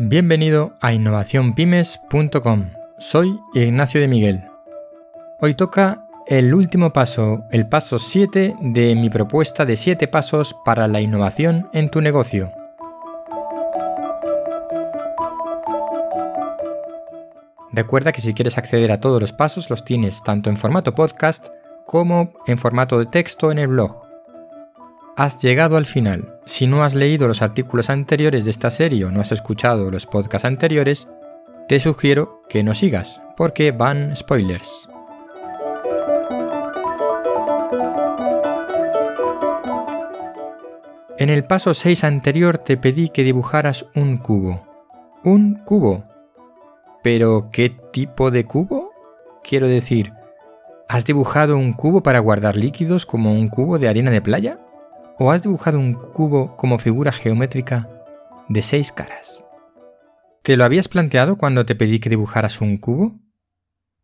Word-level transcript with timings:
Bienvenido 0.00 0.76
a 0.80 0.92
innovacionpymes.com. 0.92 2.70
Soy 2.98 3.38
Ignacio 3.52 4.00
de 4.00 4.08
Miguel. 4.08 4.44
Hoy 5.40 5.54
toca 5.54 6.06
el 6.26 6.54
último 6.54 6.92
paso, 6.92 7.44
el 7.50 7.68
paso 7.68 7.98
7 7.98 8.56
de 8.60 8.94
mi 8.94 9.10
propuesta 9.10 9.66
de 9.66 9.76
7 9.76 10.08
pasos 10.08 10.56
para 10.64 10.88
la 10.88 11.00
innovación 11.00 11.68
en 11.72 11.90
tu 11.90 12.00
negocio. 12.00 12.52
Recuerda 17.72 18.12
que 18.12 18.20
si 18.20 18.34
quieres 18.34 18.56
acceder 18.56 18.90
a 18.92 19.00
todos 19.00 19.20
los 19.20 19.32
pasos 19.32 19.68
los 19.68 19.84
tienes 19.84 20.22
tanto 20.22 20.48
en 20.48 20.56
formato 20.56 20.94
podcast 20.94 21.48
como 21.88 22.34
en 22.46 22.58
formato 22.58 22.98
de 22.98 23.06
texto 23.06 23.50
en 23.50 23.58
el 23.58 23.68
blog 23.68 24.02
has 25.16 25.40
llegado 25.40 25.78
al 25.78 25.86
final. 25.86 26.38
Si 26.44 26.66
no 26.66 26.84
has 26.84 26.94
leído 26.94 27.26
los 27.26 27.40
artículos 27.40 27.88
anteriores 27.88 28.44
de 28.44 28.50
esta 28.50 28.70
serie 28.70 29.06
o 29.06 29.10
no 29.10 29.22
has 29.22 29.32
escuchado 29.32 29.90
los 29.90 30.04
podcasts 30.04 30.44
anteriores, 30.44 31.08
te 31.66 31.80
sugiero 31.80 32.42
que 32.46 32.62
no 32.62 32.74
sigas, 32.74 33.22
porque 33.38 33.72
van 33.72 34.14
spoilers. 34.14 34.86
En 41.16 41.30
el 41.30 41.44
paso 41.44 41.72
6 41.72 42.04
anterior 42.04 42.58
te 42.58 42.76
pedí 42.76 43.08
que 43.08 43.24
dibujaras 43.24 43.86
un 43.94 44.18
cubo. 44.18 44.62
Un 45.24 45.54
cubo. 45.64 46.04
¿Pero 47.02 47.48
qué 47.50 47.70
tipo 47.70 48.30
de 48.30 48.44
cubo? 48.44 48.92
Quiero 49.42 49.66
decir, 49.66 50.12
¿has 50.88 51.04
dibujado 51.04 51.56
un 51.56 51.74
cubo 51.74 52.02
para 52.02 52.18
guardar 52.18 52.56
líquidos 52.56 53.04
como 53.04 53.32
un 53.32 53.48
cubo 53.48 53.78
de 53.78 53.88
arena 53.88 54.10
de 54.10 54.22
playa? 54.22 54.58
¿O 55.18 55.30
has 55.30 55.42
dibujado 55.42 55.78
un 55.78 55.92
cubo 55.92 56.56
como 56.56 56.78
figura 56.78 57.12
geométrica 57.12 57.88
de 58.48 58.62
seis 58.62 58.90
caras? 58.92 59.44
¿Te 60.42 60.56
lo 60.56 60.64
habías 60.64 60.88
planteado 60.88 61.36
cuando 61.36 61.66
te 61.66 61.74
pedí 61.74 61.98
que 61.98 62.08
dibujaras 62.08 62.60
un 62.60 62.78
cubo? 62.78 63.20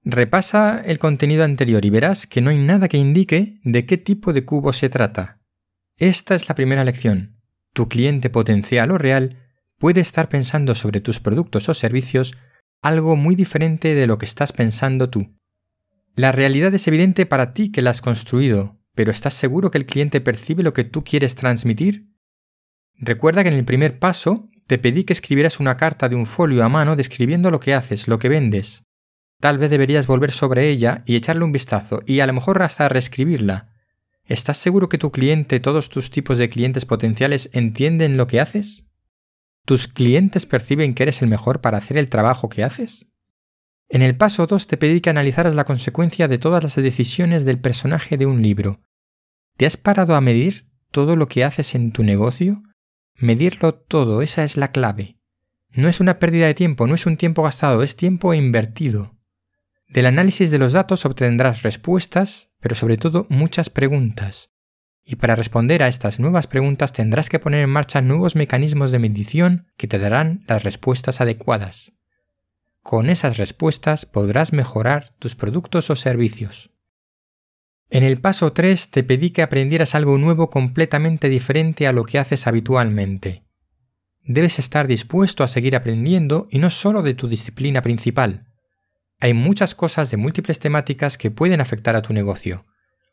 Repasa 0.02 0.82
el 0.84 0.98
contenido 0.98 1.44
anterior 1.44 1.84
y 1.84 1.90
verás 1.90 2.26
que 2.26 2.42
no 2.42 2.50
hay 2.50 2.58
nada 2.58 2.88
que 2.88 2.98
indique 2.98 3.60
de 3.64 3.86
qué 3.86 3.96
tipo 3.96 4.34
de 4.34 4.44
cubo 4.44 4.74
se 4.74 4.90
trata. 4.90 5.40
Esta 5.96 6.34
es 6.34 6.48
la 6.48 6.54
primera 6.54 6.84
lección. 6.84 7.40
Tu 7.72 7.88
cliente 7.88 8.28
potencial 8.28 8.90
o 8.90 8.98
real 8.98 9.38
puede 9.78 10.02
estar 10.02 10.28
pensando 10.28 10.74
sobre 10.74 11.00
tus 11.00 11.20
productos 11.20 11.68
o 11.70 11.74
servicios 11.74 12.36
algo 12.82 13.16
muy 13.16 13.34
diferente 13.34 13.94
de 13.94 14.06
lo 14.06 14.18
que 14.18 14.26
estás 14.26 14.52
pensando 14.52 15.08
tú. 15.08 15.34
La 16.16 16.30
realidad 16.30 16.72
es 16.74 16.86
evidente 16.86 17.26
para 17.26 17.54
ti 17.54 17.72
que 17.72 17.82
la 17.82 17.90
has 17.90 18.00
construido, 18.00 18.78
pero 18.94 19.10
¿estás 19.10 19.34
seguro 19.34 19.70
que 19.70 19.78
el 19.78 19.86
cliente 19.86 20.20
percibe 20.20 20.62
lo 20.62 20.72
que 20.72 20.84
tú 20.84 21.02
quieres 21.02 21.34
transmitir? 21.34 22.06
Recuerda 22.96 23.42
que 23.42 23.48
en 23.48 23.56
el 23.56 23.64
primer 23.64 23.98
paso 23.98 24.48
te 24.68 24.78
pedí 24.78 25.02
que 25.02 25.12
escribieras 25.12 25.58
una 25.58 25.76
carta 25.76 26.08
de 26.08 26.14
un 26.14 26.26
folio 26.26 26.64
a 26.64 26.68
mano 26.68 26.94
describiendo 26.94 27.50
lo 27.50 27.58
que 27.58 27.74
haces, 27.74 28.06
lo 28.06 28.20
que 28.20 28.28
vendes. 28.28 28.84
Tal 29.40 29.58
vez 29.58 29.70
deberías 29.70 30.06
volver 30.06 30.30
sobre 30.30 30.68
ella 30.68 31.02
y 31.04 31.16
echarle 31.16 31.44
un 31.44 31.52
vistazo 31.52 32.02
y 32.06 32.20
a 32.20 32.26
lo 32.26 32.32
mejor 32.32 32.62
hasta 32.62 32.88
reescribirla. 32.88 33.72
¿Estás 34.24 34.56
seguro 34.56 34.88
que 34.88 34.98
tu 34.98 35.10
cliente, 35.10 35.58
todos 35.58 35.90
tus 35.90 36.10
tipos 36.10 36.38
de 36.38 36.48
clientes 36.48 36.86
potenciales 36.86 37.50
entienden 37.52 38.16
lo 38.16 38.28
que 38.28 38.40
haces? 38.40 38.86
¿Tus 39.66 39.88
clientes 39.88 40.46
perciben 40.46 40.94
que 40.94 41.02
eres 41.02 41.22
el 41.22 41.28
mejor 41.28 41.60
para 41.60 41.78
hacer 41.78 41.98
el 41.98 42.08
trabajo 42.08 42.48
que 42.48 42.62
haces? 42.62 43.06
En 43.88 44.02
el 44.02 44.16
paso 44.16 44.46
2 44.46 44.66
te 44.66 44.76
pedí 44.76 45.00
que 45.00 45.10
analizaras 45.10 45.54
la 45.54 45.64
consecuencia 45.64 46.26
de 46.28 46.38
todas 46.38 46.62
las 46.62 46.74
decisiones 46.74 47.44
del 47.44 47.60
personaje 47.60 48.16
de 48.16 48.26
un 48.26 48.42
libro. 48.42 48.80
¿Te 49.56 49.66
has 49.66 49.76
parado 49.76 50.14
a 50.14 50.20
medir 50.20 50.66
todo 50.90 51.16
lo 51.16 51.28
que 51.28 51.44
haces 51.44 51.74
en 51.74 51.92
tu 51.92 52.02
negocio? 52.02 52.62
Medirlo 53.16 53.74
todo, 53.74 54.22
esa 54.22 54.42
es 54.42 54.56
la 54.56 54.72
clave. 54.72 55.18
No 55.76 55.88
es 55.88 56.00
una 56.00 56.18
pérdida 56.18 56.46
de 56.46 56.54
tiempo, 56.54 56.86
no 56.86 56.94
es 56.94 57.06
un 57.06 57.16
tiempo 57.16 57.42
gastado, 57.42 57.82
es 57.82 57.96
tiempo 57.96 58.32
invertido. 58.32 59.14
Del 59.88 60.06
análisis 60.06 60.50
de 60.50 60.58
los 60.58 60.72
datos 60.72 61.04
obtendrás 61.04 61.62
respuestas, 61.62 62.50
pero 62.60 62.74
sobre 62.74 62.96
todo 62.96 63.26
muchas 63.28 63.70
preguntas. 63.70 64.50
Y 65.04 65.16
para 65.16 65.36
responder 65.36 65.82
a 65.82 65.88
estas 65.88 66.18
nuevas 66.18 66.46
preguntas 66.46 66.92
tendrás 66.92 67.28
que 67.28 67.38
poner 67.38 67.62
en 67.62 67.70
marcha 67.70 68.00
nuevos 68.00 68.34
mecanismos 68.34 68.90
de 68.90 68.98
medición 68.98 69.66
que 69.76 69.86
te 69.86 69.98
darán 69.98 70.44
las 70.48 70.64
respuestas 70.64 71.20
adecuadas. 71.20 71.92
Con 72.84 73.08
esas 73.08 73.38
respuestas 73.38 74.04
podrás 74.04 74.52
mejorar 74.52 75.14
tus 75.18 75.34
productos 75.34 75.88
o 75.88 75.96
servicios. 75.96 76.70
En 77.88 78.04
el 78.04 78.20
paso 78.20 78.52
3 78.52 78.90
te 78.90 79.02
pedí 79.02 79.30
que 79.30 79.40
aprendieras 79.40 79.94
algo 79.94 80.18
nuevo 80.18 80.50
completamente 80.50 81.30
diferente 81.30 81.86
a 81.86 81.94
lo 81.94 82.04
que 82.04 82.18
haces 82.18 82.46
habitualmente. 82.46 83.42
Debes 84.20 84.58
estar 84.58 84.86
dispuesto 84.86 85.42
a 85.42 85.48
seguir 85.48 85.76
aprendiendo 85.76 86.46
y 86.50 86.58
no 86.58 86.68
solo 86.68 87.00
de 87.00 87.14
tu 87.14 87.26
disciplina 87.26 87.80
principal. 87.80 88.52
Hay 89.18 89.32
muchas 89.32 89.74
cosas 89.74 90.10
de 90.10 90.18
múltiples 90.18 90.58
temáticas 90.58 91.16
que 91.16 91.30
pueden 91.30 91.62
afectar 91.62 91.96
a 91.96 92.02
tu 92.02 92.12
negocio. 92.12 92.66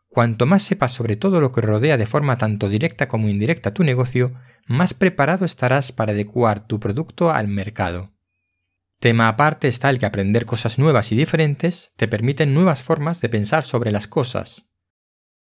Cuanto 0.09 0.45
más 0.47 0.63
sepas 0.63 0.91
sobre 0.91 1.15
todo 1.15 1.39
lo 1.39 1.53
que 1.53 1.61
rodea 1.61 1.95
de 1.95 2.07
forma 2.07 2.37
tanto 2.37 2.67
directa 2.67 3.07
como 3.07 3.29
indirecta 3.29 3.73
tu 3.73 3.85
negocio, 3.85 4.33
más 4.67 4.93
preparado 4.93 5.45
estarás 5.45 5.93
para 5.93 6.11
adecuar 6.11 6.67
tu 6.67 6.81
producto 6.81 7.31
al 7.31 7.47
mercado. 7.47 8.11
Tema 9.01 9.29
aparte 9.29 9.67
está 9.67 9.89
el 9.89 9.97
que 9.97 10.05
aprender 10.05 10.45
cosas 10.45 10.77
nuevas 10.77 11.11
y 11.11 11.15
diferentes 11.15 11.91
te 11.95 12.07
permiten 12.07 12.53
nuevas 12.53 12.83
formas 12.83 13.19
de 13.19 13.29
pensar 13.29 13.63
sobre 13.63 13.91
las 13.91 14.07
cosas. 14.07 14.67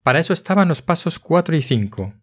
Para 0.02 0.18
eso 0.18 0.32
estaban 0.32 0.66
los 0.66 0.80
pasos 0.80 1.18
4 1.18 1.54
y 1.54 1.60
5. 1.60 2.14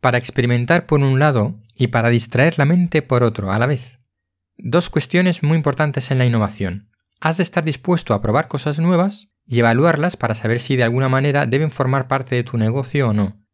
Para 0.00 0.18
experimentar 0.18 0.86
por 0.86 1.00
un 1.00 1.18
lado 1.18 1.58
y 1.74 1.88
para 1.88 2.10
distraer 2.10 2.58
la 2.58 2.64
mente 2.64 3.02
por 3.02 3.24
otro 3.24 3.50
a 3.50 3.58
la 3.58 3.66
vez. 3.66 3.98
Dos 4.56 4.88
cuestiones 4.88 5.42
muy 5.42 5.56
importantes 5.56 6.12
en 6.12 6.18
la 6.18 6.26
innovación. 6.26 6.92
Has 7.18 7.38
de 7.38 7.42
estar 7.42 7.64
dispuesto 7.64 8.14
a 8.14 8.22
probar 8.22 8.46
cosas 8.46 8.78
nuevas 8.78 9.30
y 9.44 9.58
evaluarlas 9.58 10.16
para 10.16 10.36
saber 10.36 10.60
si 10.60 10.76
de 10.76 10.84
alguna 10.84 11.08
manera 11.08 11.44
deben 11.44 11.72
formar 11.72 12.06
parte 12.06 12.36
de 12.36 12.44
tu 12.44 12.56
negocio 12.56 13.08
o 13.08 13.12
no. 13.12 13.44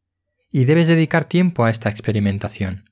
Y 0.50 0.66
debes 0.66 0.88
dedicar 0.88 1.24
tiempo 1.24 1.64
a 1.64 1.70
esta 1.70 1.88
experimentación. 1.88 2.90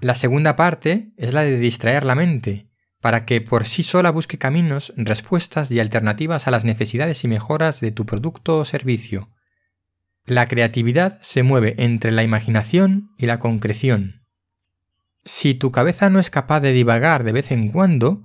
La 0.00 0.16
segunda 0.16 0.54
parte 0.54 1.14
es 1.16 1.32
la 1.32 1.44
de 1.44 1.58
distraer 1.58 2.04
la 2.04 2.14
mente 2.14 2.65
para 3.00 3.24
que 3.24 3.40
por 3.40 3.66
sí 3.66 3.82
sola 3.82 4.10
busque 4.10 4.38
caminos, 4.38 4.92
respuestas 4.96 5.70
y 5.70 5.80
alternativas 5.80 6.46
a 6.46 6.50
las 6.50 6.64
necesidades 6.64 7.24
y 7.24 7.28
mejoras 7.28 7.80
de 7.80 7.92
tu 7.92 8.06
producto 8.06 8.58
o 8.58 8.64
servicio. 8.64 9.30
La 10.24 10.48
creatividad 10.48 11.18
se 11.22 11.42
mueve 11.42 11.74
entre 11.78 12.10
la 12.10 12.24
imaginación 12.24 13.10
y 13.16 13.26
la 13.26 13.38
concreción. 13.38 14.26
Si 15.24 15.54
tu 15.54 15.70
cabeza 15.70 16.10
no 16.10 16.18
es 16.18 16.30
capaz 16.30 16.60
de 16.60 16.72
divagar 16.72 17.24
de 17.24 17.32
vez 17.32 17.50
en 17.50 17.68
cuando, 17.68 18.22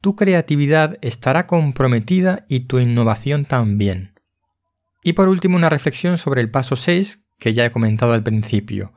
tu 0.00 0.16
creatividad 0.16 0.98
estará 1.00 1.46
comprometida 1.46 2.44
y 2.48 2.60
tu 2.60 2.78
innovación 2.78 3.44
también. 3.46 4.20
Y 5.02 5.14
por 5.14 5.28
último 5.28 5.56
una 5.56 5.70
reflexión 5.70 6.18
sobre 6.18 6.40
el 6.40 6.50
paso 6.50 6.76
6 6.76 7.26
que 7.38 7.52
ya 7.52 7.64
he 7.66 7.70
comentado 7.70 8.12
al 8.12 8.22
principio. 8.22 8.92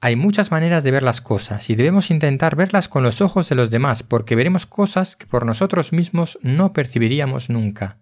Hay 0.00 0.14
muchas 0.14 0.52
maneras 0.52 0.84
de 0.84 0.92
ver 0.92 1.02
las 1.02 1.20
cosas 1.20 1.70
y 1.70 1.74
debemos 1.74 2.12
intentar 2.12 2.54
verlas 2.54 2.88
con 2.88 3.02
los 3.02 3.20
ojos 3.20 3.48
de 3.48 3.56
los 3.56 3.70
demás 3.70 4.04
porque 4.04 4.36
veremos 4.36 4.64
cosas 4.64 5.16
que 5.16 5.26
por 5.26 5.44
nosotros 5.44 5.92
mismos 5.92 6.38
no 6.40 6.72
percibiríamos 6.72 7.50
nunca. 7.50 7.98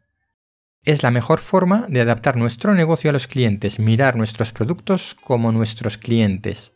Es 0.82 1.02
la 1.02 1.10
mejor 1.10 1.40
forma 1.40 1.86
de 1.88 2.02
adaptar 2.02 2.36
nuestro 2.36 2.74
negocio 2.74 3.08
a 3.08 3.14
los 3.14 3.26
clientes, 3.26 3.78
mirar 3.78 4.14
nuestros 4.14 4.52
productos 4.52 5.16
como 5.22 5.52
nuestros 5.52 5.96
clientes. 5.96 6.74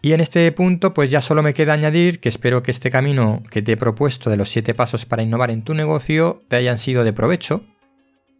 Y 0.00 0.14
en 0.14 0.20
este 0.20 0.50
punto 0.52 0.94
pues 0.94 1.10
ya 1.10 1.20
solo 1.20 1.42
me 1.42 1.52
queda 1.52 1.74
añadir 1.74 2.18
que 2.18 2.30
espero 2.30 2.62
que 2.62 2.70
este 2.70 2.90
camino 2.90 3.42
que 3.50 3.60
te 3.60 3.72
he 3.72 3.76
propuesto 3.76 4.30
de 4.30 4.38
los 4.38 4.48
7 4.48 4.72
pasos 4.72 5.04
para 5.04 5.22
innovar 5.22 5.50
en 5.50 5.64
tu 5.64 5.74
negocio 5.74 6.42
te 6.48 6.56
hayan 6.56 6.78
sido 6.78 7.04
de 7.04 7.12
provecho, 7.12 7.62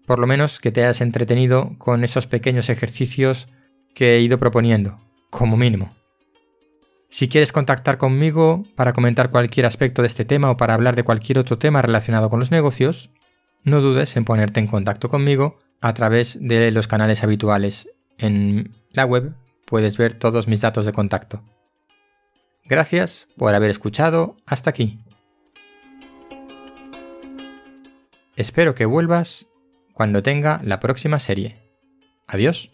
por 0.07 0.19
lo 0.19 0.27
menos 0.27 0.61
que 0.61 0.73
te 0.73 0.83
hayas 0.83 1.03
entretenido 1.03 1.75
con 1.77 2.05
esos 2.05 2.27
pequeños 2.27 2.71
ejercicios 2.71 3.49
que 3.95 4.17
he 4.17 4.21
ido 4.23 4.39
proponiendo 4.39 5.04
como 5.35 5.57
mínimo. 5.57 5.91
Si 7.09 7.29
quieres 7.29 7.53
contactar 7.53 7.99
conmigo 7.99 8.65
para 8.77 8.93
comentar 8.93 9.31
cualquier 9.31 9.67
aspecto 9.67 10.03
de 10.03 10.07
este 10.07 10.25
tema 10.25 10.51
o 10.51 10.57
para 10.57 10.75
hablar 10.75 10.97
de 10.97 11.05
cualquier 11.05 11.39
otro 11.39 11.59
tema 11.59 11.83
relacionado 11.83 12.31
con 12.31 12.39
los 12.39 12.51
negocios, 12.51 13.11
no 13.63 13.81
dudes 13.81 14.17
en 14.17 14.25
ponerte 14.25 14.61
en 14.61 14.67
contacto 14.67 15.09
conmigo 15.09 15.59
a 15.81 15.95
través 15.95 16.39
de 16.41 16.71
los 16.71 16.89
canales 16.89 17.23
habituales. 17.23 17.89
En 18.19 18.75
la 18.91 19.05
web 19.05 19.35
puedes 19.67 19.97
ver 19.97 20.15
todos 20.15 20.49
mis 20.49 20.61
datos 20.61 20.87
de 20.87 20.93
contacto. 20.93 21.43
Gracias 22.65 23.29
por 23.37 23.55
haber 23.55 23.71
escuchado 23.71 24.37
hasta 24.47 24.71
aquí. 24.71 25.01
Espero 28.37 28.75
que 28.75 28.87
vuelvas 28.87 29.47
cuando 29.93 30.23
tenga 30.23 30.61
la 30.65 30.81
próxima 30.81 31.19
serie. 31.19 31.57
Adiós. 32.27 32.71